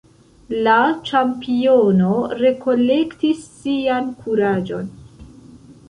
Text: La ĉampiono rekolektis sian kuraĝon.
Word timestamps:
La 0.67 0.77
ĉampiono 1.09 2.15
rekolektis 2.41 3.45
sian 3.61 4.13
kuraĝon. 4.25 4.91